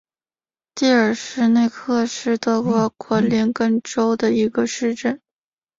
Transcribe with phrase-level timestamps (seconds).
[0.73, 5.21] 蒂尔施内克是德国图林根州的一个市镇。